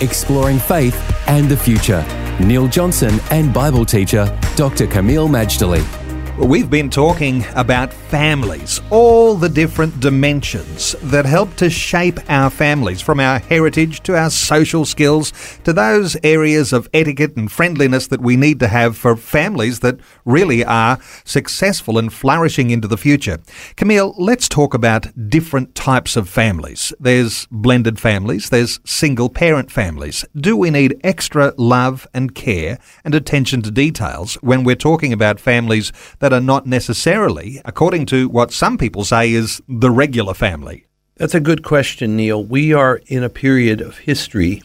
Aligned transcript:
exploring 0.00 0.58
faith 0.58 0.96
and 1.28 1.48
the 1.48 1.56
future. 1.56 2.04
Neil 2.40 2.68
Johnson 2.68 3.18
and 3.30 3.52
Bible 3.52 3.84
teacher 3.84 4.26
Dr. 4.56 4.86
Kameel 4.86 5.28
Majdali. 5.28 6.09
We've 6.40 6.70
been 6.70 6.88
talking 6.88 7.44
about 7.54 7.92
families, 7.92 8.80
all 8.88 9.34
the 9.34 9.48
different 9.48 10.00
dimensions 10.00 10.96
that 11.02 11.26
help 11.26 11.54
to 11.56 11.68
shape 11.68 12.18
our 12.30 12.48
families, 12.48 13.02
from 13.02 13.20
our 13.20 13.40
heritage 13.40 14.02
to 14.04 14.16
our 14.16 14.30
social 14.30 14.86
skills 14.86 15.34
to 15.64 15.74
those 15.74 16.16
areas 16.24 16.72
of 16.72 16.88
etiquette 16.94 17.36
and 17.36 17.52
friendliness 17.52 18.06
that 18.06 18.22
we 18.22 18.36
need 18.36 18.58
to 18.60 18.68
have 18.68 18.96
for 18.96 19.16
families 19.16 19.80
that 19.80 20.00
really 20.24 20.64
are 20.64 20.98
successful 21.24 21.98
and 21.98 22.10
flourishing 22.10 22.70
into 22.70 22.88
the 22.88 22.96
future. 22.96 23.36
Kameel, 23.76 24.14
let's 24.16 24.48
talk 24.48 24.72
about 24.72 25.28
different 25.28 25.74
types 25.74 26.16
of 26.16 26.26
families. 26.26 26.90
There's 26.98 27.46
blended 27.50 28.00
families, 28.00 28.48
there's 28.48 28.80
single 28.84 29.28
parent 29.28 29.70
families. 29.70 30.24
Do 30.34 30.56
we 30.56 30.70
need 30.70 30.98
extra 31.04 31.52
love 31.58 32.08
and 32.14 32.34
care 32.34 32.78
and 33.04 33.14
attention 33.14 33.60
to 33.62 33.70
details 33.70 34.36
when 34.36 34.64
we're 34.64 34.74
talking 34.74 35.12
about 35.12 35.38
families 35.38 35.92
that 36.18 36.29
that 36.30 36.36
are 36.36 36.40
not 36.40 36.66
necessarily, 36.66 37.60
according 37.64 38.06
to 38.06 38.28
what 38.28 38.52
some 38.52 38.78
people 38.78 39.04
say, 39.04 39.32
is 39.32 39.60
the 39.68 39.90
regular 39.90 40.34
family? 40.34 40.86
That's 41.16 41.34
a 41.34 41.40
good 41.40 41.62
question, 41.62 42.16
Neil. 42.16 42.42
We 42.42 42.72
are 42.72 43.00
in 43.06 43.22
a 43.22 43.28
period 43.28 43.80
of 43.80 43.98
history 43.98 44.62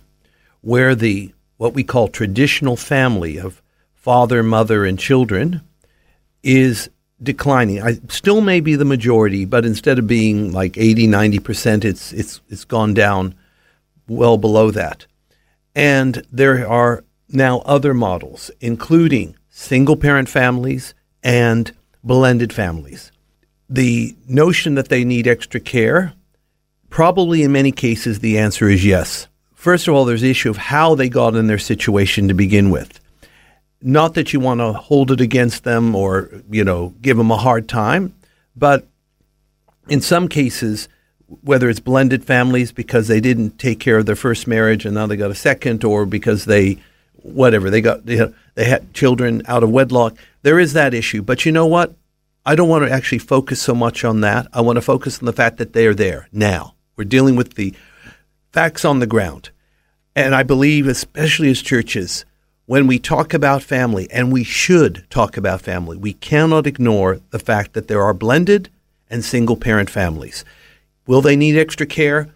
where 0.61 0.95
the 0.95 1.33
what 1.57 1.73
we 1.73 1.83
call 1.83 2.07
traditional 2.07 2.75
family 2.75 3.37
of 3.37 3.61
father, 3.93 4.43
mother, 4.43 4.85
and 4.85 4.99
children 4.99 5.61
is 6.43 6.89
declining. 7.21 7.81
I 7.81 7.99
still 8.09 8.41
may 8.41 8.59
be 8.59 8.75
the 8.75 8.85
majority, 8.85 9.45
but 9.45 9.65
instead 9.65 9.99
of 9.99 10.07
being 10.07 10.51
like 10.51 10.77
80, 10.77 11.07
90%, 11.07 11.83
it's 11.83 12.13
it's 12.13 12.41
it's 12.49 12.65
gone 12.65 12.93
down 12.93 13.35
well 14.07 14.37
below 14.37 14.71
that. 14.71 15.05
And 15.73 16.25
there 16.31 16.67
are 16.67 17.03
now 17.29 17.59
other 17.59 17.93
models, 17.93 18.51
including 18.61 19.35
single 19.49 19.95
parent 19.95 20.29
families, 20.29 20.93
and 21.25 21.73
blended 22.03 22.53
families. 22.53 23.11
The 23.67 24.15
notion 24.27 24.75
that 24.75 24.89
they 24.89 25.03
need 25.03 25.27
extra 25.27 25.59
care, 25.59 26.13
probably 26.89 27.41
in 27.41 27.51
many 27.51 27.71
cases, 27.71 28.19
the 28.19 28.37
answer 28.37 28.69
is 28.69 28.85
yes. 28.85 29.27
First 29.55 29.87
of 29.87 29.95
all, 29.95 30.05
there's 30.05 30.21
the 30.21 30.29
issue 30.29 30.51
of 30.51 30.57
how 30.57 30.93
they 30.93 31.09
got 31.09 31.35
in 31.35 31.47
their 31.47 31.57
situation 31.57 32.27
to 32.27 32.35
begin 32.35 32.69
with. 32.69 32.99
Not 33.81 34.13
that 34.13 34.33
you 34.33 34.39
want 34.39 34.59
to 34.59 34.71
hold 34.73 35.09
it 35.09 35.19
against 35.19 35.63
them 35.63 35.95
or, 35.95 36.29
you 36.49 36.63
know, 36.63 36.93
give 37.01 37.17
them 37.17 37.31
a 37.31 37.37
hard 37.37 37.67
time, 37.67 38.13
but 38.55 38.87
in 39.89 40.01
some 40.01 40.27
cases, 40.27 40.87
whether 41.41 41.69
it's 41.69 41.79
blended 41.79 42.23
families 42.23 42.71
because 42.71 43.07
they 43.07 43.19
didn't 43.19 43.57
take 43.57 43.79
care 43.79 43.97
of 43.97 44.05
their 44.05 44.15
first 44.15 44.45
marriage 44.45 44.85
and 44.85 44.93
now 44.93 45.07
they 45.07 45.17
got 45.17 45.31
a 45.31 45.35
second, 45.35 45.83
or 45.83 46.05
because 46.05 46.45
they, 46.45 46.77
whatever, 47.23 47.71
they 47.71 47.81
got, 47.81 48.05
they, 48.05 48.31
they 48.53 48.65
had 48.65 48.93
children 48.93 49.41
out 49.47 49.63
of 49.63 49.71
wedlock, 49.71 50.15
there 50.45 50.59
is 50.59 50.73
that 50.73 50.93
issue. 50.93 51.23
But 51.23 51.43
you 51.43 51.51
know 51.51 51.65
what? 51.65 51.95
I 52.45 52.53
don't 52.53 52.69
want 52.69 52.85
to 52.85 52.91
actually 52.91 53.17
focus 53.17 53.59
so 53.59 53.73
much 53.73 54.05
on 54.05 54.21
that. 54.21 54.45
I 54.53 54.61
want 54.61 54.77
to 54.77 54.81
focus 54.81 55.17
on 55.17 55.25
the 55.25 55.33
fact 55.33 55.57
that 55.57 55.73
they 55.73 55.87
are 55.87 55.95
there 55.95 56.29
now. 56.31 56.75
We're 56.95 57.05
dealing 57.05 57.35
with 57.35 57.55
the 57.55 57.73
facts 58.51 58.85
on 58.85 58.99
the 58.99 59.07
ground. 59.07 59.49
And 60.15 60.35
I 60.35 60.43
believe, 60.43 60.85
especially 60.85 61.49
as 61.49 61.63
churches, 61.63 62.25
when 62.67 62.85
we 62.85 62.99
talk 62.99 63.33
about 63.33 63.63
family, 63.63 64.07
and 64.11 64.31
we 64.31 64.43
should 64.43 65.07
talk 65.09 65.35
about 65.35 65.61
family, 65.61 65.97
we 65.97 66.13
cannot 66.13 66.67
ignore 66.67 67.21
the 67.31 67.39
fact 67.39 67.73
that 67.73 67.87
there 67.87 68.03
are 68.03 68.13
blended 68.13 68.69
and 69.09 69.25
single 69.25 69.57
parent 69.57 69.89
families. 69.89 70.45
Will 71.07 71.23
they 71.23 71.35
need 71.35 71.57
extra 71.57 71.87
care? 71.87 72.29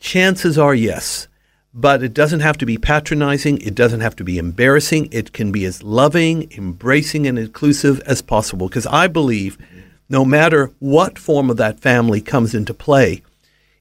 Chances 0.00 0.56
are 0.56 0.74
yes 0.74 1.28
but 1.74 2.02
it 2.02 2.12
doesn't 2.12 2.40
have 2.40 2.58
to 2.58 2.66
be 2.66 2.76
patronizing. 2.76 3.58
It 3.58 3.74
doesn't 3.74 4.00
have 4.00 4.16
to 4.16 4.24
be 4.24 4.38
embarrassing. 4.38 5.08
It 5.10 5.32
can 5.32 5.52
be 5.52 5.64
as 5.64 5.82
loving, 5.82 6.50
embracing, 6.56 7.26
and 7.26 7.38
inclusive 7.38 8.00
as 8.00 8.20
possible. 8.20 8.68
Because 8.68 8.86
I 8.86 9.06
believe 9.06 9.58
no 10.08 10.24
matter 10.24 10.70
what 10.78 11.18
form 11.18 11.48
of 11.48 11.56
that 11.56 11.80
family 11.80 12.20
comes 12.20 12.54
into 12.54 12.74
play, 12.74 13.22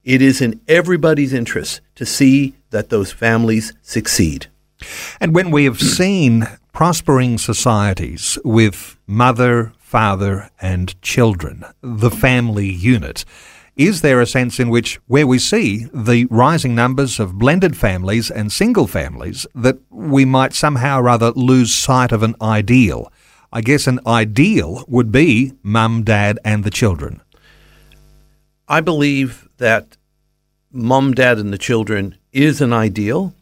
it 0.03 0.21
is 0.21 0.41
in 0.41 0.61
everybody's 0.67 1.33
interest 1.33 1.81
to 1.95 2.05
see 2.05 2.55
that 2.69 2.89
those 2.89 3.11
families 3.11 3.73
succeed. 3.81 4.47
And 5.19 5.35
when 5.35 5.51
we 5.51 5.65
have 5.65 5.79
seen 5.97 6.47
prospering 6.73 7.37
societies 7.37 8.37
with 8.45 8.97
mother, 9.05 9.73
father, 9.77 10.49
and 10.61 10.99
children, 11.01 11.65
the 11.81 12.09
family 12.09 12.69
unit, 12.69 13.25
is 13.75 14.01
there 14.01 14.19
a 14.19 14.25
sense 14.25 14.59
in 14.59 14.69
which, 14.69 14.99
where 15.07 15.25
we 15.25 15.39
see 15.39 15.85
the 15.93 16.25
rising 16.29 16.75
numbers 16.75 17.19
of 17.19 17.39
blended 17.39 17.77
families 17.77 18.29
and 18.29 18.51
single 18.51 18.87
families, 18.87 19.47
that 19.55 19.77
we 19.89 20.25
might 20.25 20.53
somehow 20.53 20.99
or 20.99 21.09
other 21.09 21.31
lose 21.31 21.73
sight 21.73 22.11
of 22.11 22.21
an 22.23 22.35
ideal? 22.41 23.11
I 23.53 23.61
guess 23.61 23.87
an 23.87 23.99
ideal 24.05 24.83
would 24.87 25.11
be 25.11 25.53
mum, 25.63 26.03
dad, 26.03 26.39
and 26.43 26.63
the 26.63 26.69
children. 26.69 27.21
I 28.67 28.81
believe 28.81 29.49
that 29.57 29.97
mum, 30.71 31.13
dad, 31.13 31.37
and 31.37 31.51
the 31.51 31.57
children 31.57 32.17
is 32.31 32.61
an 32.61 32.71
ideal. 32.71 33.33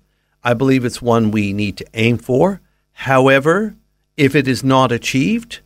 I 0.44 0.54
believe 0.54 0.86
it's 0.86 1.02
one 1.02 1.32
we 1.32 1.54
need 1.54 1.78
to 1.78 1.86
aim 1.94 2.18
for. 2.18 2.62
However, 2.94 3.76
if 4.18 4.36
it 4.36 4.48
is 4.48 4.64
not 4.64 4.92
achieved, 4.92 5.60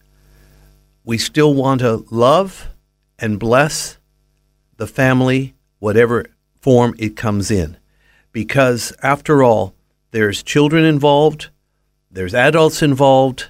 we 1.03 1.17
still 1.17 1.53
want 1.53 1.81
to 1.81 2.05
love 2.11 2.69
and 3.17 3.39
bless 3.39 3.97
the 4.77 4.87
family, 4.87 5.53
whatever 5.79 6.25
form 6.61 6.95
it 6.97 7.15
comes 7.15 7.51
in. 7.51 7.77
Because 8.31 8.93
after 9.03 9.43
all, 9.43 9.73
there's 10.11 10.43
children 10.43 10.85
involved, 10.85 11.49
there's 12.09 12.33
adults 12.33 12.81
involved, 12.81 13.49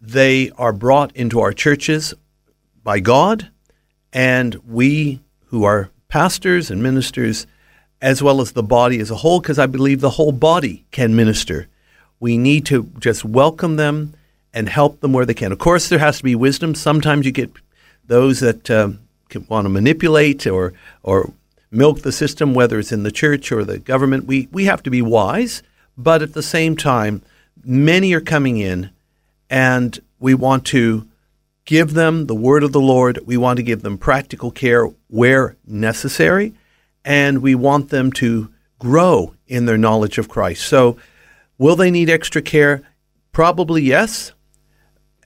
they 0.00 0.50
are 0.58 0.72
brought 0.72 1.14
into 1.14 1.40
our 1.40 1.52
churches 1.52 2.14
by 2.82 2.98
God, 2.98 3.50
and 4.12 4.56
we 4.66 5.20
who 5.46 5.64
are 5.64 5.90
pastors 6.08 6.70
and 6.70 6.82
ministers, 6.82 7.46
as 8.00 8.22
well 8.22 8.40
as 8.40 8.52
the 8.52 8.62
body 8.62 8.98
as 8.98 9.10
a 9.10 9.16
whole, 9.16 9.40
because 9.40 9.58
I 9.58 9.66
believe 9.66 10.00
the 10.00 10.10
whole 10.10 10.32
body 10.32 10.84
can 10.90 11.14
minister. 11.14 11.68
We 12.18 12.36
need 12.36 12.66
to 12.66 12.90
just 12.98 13.24
welcome 13.24 13.76
them 13.76 14.14
and 14.52 14.68
help 14.68 15.00
them 15.00 15.12
where 15.12 15.24
they 15.24 15.34
can. 15.34 15.52
Of 15.52 15.58
course, 15.58 15.88
there 15.88 15.98
has 15.98 16.18
to 16.18 16.24
be 16.24 16.34
wisdom. 16.34 16.74
Sometimes 16.74 17.24
you 17.24 17.32
get 17.32 17.52
those 18.04 18.40
that 18.40 18.70
um, 18.70 18.98
want 19.34 19.64
to 19.64 19.68
manipulate 19.68 20.46
or 20.46 20.72
or 21.02 21.32
milk 21.70 22.02
the 22.02 22.12
system, 22.12 22.54
whether 22.54 22.78
it's 22.78 22.92
in 22.92 23.02
the 23.02 23.10
church 23.10 23.50
or 23.50 23.64
the 23.64 23.78
government. 23.78 24.26
We 24.26 24.48
we 24.52 24.66
have 24.66 24.82
to 24.84 24.90
be 24.90 25.02
wise, 25.02 25.62
but 25.96 26.22
at 26.22 26.34
the 26.34 26.42
same 26.42 26.76
time, 26.76 27.22
many 27.64 28.12
are 28.12 28.20
coming 28.20 28.58
in, 28.58 28.90
and 29.50 29.98
we 30.20 30.34
want 30.34 30.64
to 30.66 31.08
give 31.64 31.94
them 31.94 32.26
the 32.26 32.34
word 32.34 32.62
of 32.62 32.72
the 32.72 32.80
Lord. 32.80 33.18
We 33.24 33.36
want 33.36 33.56
to 33.56 33.62
give 33.62 33.82
them 33.82 33.98
practical 33.98 34.50
care 34.50 34.86
where 35.08 35.56
necessary, 35.66 36.54
and 37.04 37.42
we 37.42 37.54
want 37.54 37.88
them 37.88 38.12
to 38.12 38.52
grow 38.78 39.34
in 39.46 39.66
their 39.66 39.78
knowledge 39.78 40.18
of 40.18 40.28
Christ. 40.28 40.66
So, 40.66 40.96
will 41.58 41.76
they 41.76 41.90
need 41.90 42.10
extra 42.10 42.42
care? 42.42 42.82
Probably 43.32 43.82
yes, 43.82 44.32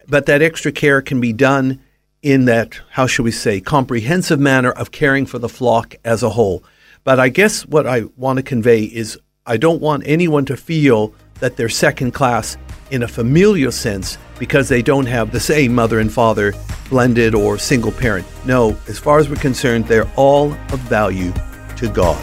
but 0.07 0.27
that 0.27 0.43
extra 0.43 0.71
care 0.71 1.03
can 1.03 1.21
be 1.21 1.33
done 1.33 1.81
in 2.27 2.47
that, 2.47 2.81
how 2.91 3.07
should 3.07 3.23
we 3.23 3.31
say, 3.31 3.61
comprehensive 3.61 4.41
manner 4.41 4.73
of 4.73 4.91
caring 4.91 5.27
for 5.27 5.39
the 5.39 5.49
flock 5.49 5.95
as 6.05 6.25
a 6.25 6.31
whole. 6.31 6.65
But 7.05 7.21
I 7.21 7.29
guess 7.29 7.65
what 7.65 7.87
I 7.87 8.03
want 8.17 8.39
to 8.39 8.43
convey 8.43 8.83
is 8.83 9.17
I 9.47 9.57
don't 9.57 9.81
want 9.81 10.03
anyone 10.07 10.45
to 10.47 10.57
feel 10.57 11.15
that 11.39 11.57
they're 11.57 11.69
second 11.69 12.15
class 12.15 12.57
in 12.91 13.05
a 13.05 13.09
familial 13.09 13.71
sense 13.71 14.19
because 14.41 14.69
they 14.69 14.83
don't 14.83 15.07
have 15.07 15.31
the 15.31 15.39
same 15.39 15.73
mother 15.73 16.01
and 16.01 16.13
father, 16.13 16.53
blended 16.91 17.33
or 17.33 17.59
single 17.59 17.93
parent. 17.93 18.27
No, 18.45 18.77
as 18.89 18.99
far 18.99 19.21
as 19.21 19.29
we're 19.29 19.37
concerned, 19.37 19.87
they're 19.87 20.11
all 20.17 20.53
of 20.53 20.81
value 20.81 21.33
to 21.77 21.89
God. 21.89 22.21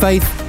Faith 0.00 0.41